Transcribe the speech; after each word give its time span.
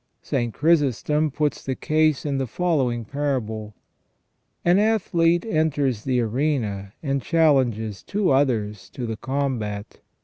St. 0.23 0.51
Chrysostom 0.51 1.29
puts 1.29 1.63
the 1.63 1.75
case 1.75 2.25
in 2.25 2.39
the 2.39 2.47
following 2.47 3.05
parable:" 3.05 3.75
An 4.65 4.79
athlete 4.79 5.45
enters 5.45 6.05
the 6.05 6.19
arena 6.21 6.93
and 7.03 7.21
chal 7.21 7.53
lenges 7.57 8.03
two 8.03 8.31
others 8.31 8.89
to 8.89 9.05
the 9.05 9.17
combat. 9.17 9.99